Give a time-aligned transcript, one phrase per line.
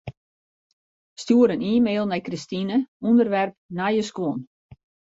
[1.21, 2.77] Stjoer in e-mail nei Kristine,
[3.09, 4.39] ûnderwerp nije skuon.